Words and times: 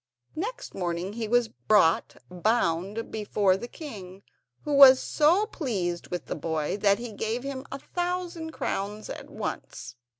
Next 0.35 0.73
morning 0.73 1.13
he 1.13 1.27
was 1.27 1.47
brought 1.47 2.15
bound 2.27 3.11
before 3.11 3.55
the 3.55 3.67
king, 3.67 4.23
who 4.63 4.73
was 4.73 4.99
so 4.99 5.45
pleased 5.45 6.07
with 6.07 6.25
the 6.25 6.33
boy 6.33 6.75
that 6.77 6.97
he 6.97 7.11
gave 7.13 7.43
him 7.43 7.67
a 7.71 7.77
thousand 7.77 8.49
crowns 8.51 9.11
at 9.11 9.29
once. 9.29 9.95